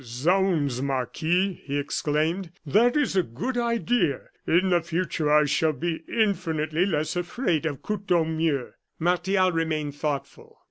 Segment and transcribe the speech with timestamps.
[0.03, 4.29] "Zounds, Marquis!" he exclaimed; "that is a good idea!
[4.47, 10.57] In the future I shall be infinitely less afraid of Courtornieu." Martial remained thoughtful.